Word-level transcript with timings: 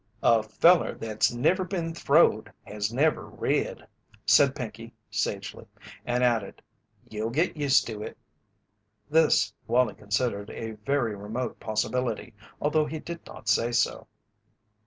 "A 0.23 0.41
feller 0.41 0.95
that's 0.95 1.31
never 1.31 1.63
been 1.63 1.93
throwed 1.93 2.51
has 2.63 2.91
never 2.91 3.27
rid," 3.27 3.85
said 4.25 4.55
Pinkey, 4.55 4.95
sagely, 5.11 5.67
and 6.07 6.23
added: 6.23 6.63
"You'll 7.07 7.29
git 7.29 7.55
used 7.55 7.85
to 7.85 8.01
it." 8.01 8.17
This 9.11 9.53
Wallie 9.67 9.93
considered 9.93 10.49
a 10.49 10.71
very 10.71 11.15
remote 11.15 11.59
possibility, 11.59 12.33
although 12.59 12.87
he 12.87 12.97
did 12.97 13.23
not 13.27 13.47
say 13.47 13.71
so. 13.71 14.07